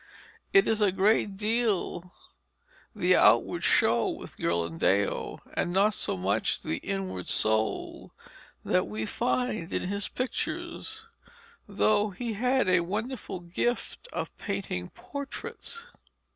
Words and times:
It 0.51 0.67
is 0.67 0.81
a 0.81 0.91
great 0.91 1.37
deal 1.37 2.11
the 2.95 3.15
outward 3.15 3.63
show 3.63 4.09
with 4.09 4.35
Ghirlandaio, 4.37 5.41
and 5.53 5.71
not 5.71 5.93
so 5.93 6.17
much 6.17 6.63
the 6.63 6.77
inward 6.77 7.27
soul, 7.29 8.11
that 8.65 8.87
we 8.87 9.05
find 9.05 9.71
in 9.71 9.83
his 9.89 10.07
pictures, 10.07 11.05
though 11.67 12.09
he 12.09 12.33
had 12.33 12.67
a 12.67 12.79
wonderful 12.79 13.41
gift 13.41 14.07
of 14.11 14.35
painting 14.39 14.89
portraits. 14.89 15.89